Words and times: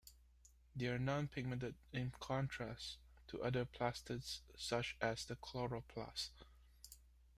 They 0.75 0.87
are 0.87 0.97
non-pigmented, 0.97 1.75
in 1.93 2.09
contrast 2.19 2.97
to 3.27 3.43
other 3.43 3.65
plastids 3.65 4.39
such 4.57 4.97
as 4.99 5.25
the 5.25 5.35
chloroplast. 5.35 6.31